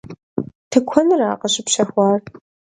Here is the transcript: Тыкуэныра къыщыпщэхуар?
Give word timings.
Тыкуэныра 0.71 1.29
къыщыпщэхуар? 1.41 2.19